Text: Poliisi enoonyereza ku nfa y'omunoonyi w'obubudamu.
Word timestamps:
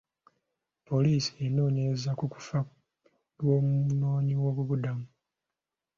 Poliisi 0.87 1.31
enoonyereza 1.45 2.11
ku 2.19 2.25
nfa 2.39 2.59
y'omunoonyi 3.45 4.35
w'obubudamu. 4.43 5.05